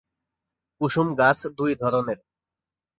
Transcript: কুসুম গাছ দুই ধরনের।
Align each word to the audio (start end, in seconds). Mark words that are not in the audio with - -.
কুসুম 0.81 1.07
গাছ 1.15 1.39
দুই 1.57 1.71
ধরনের। 1.75 2.19